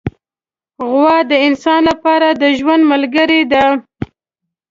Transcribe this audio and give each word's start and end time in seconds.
غوا 0.89 1.17
د 1.31 1.33
انسان 1.47 1.81
لپاره 1.89 2.27
د 2.41 2.43
ژوند 2.57 2.83
ملګرې 2.91 3.41
ده. 3.51 3.65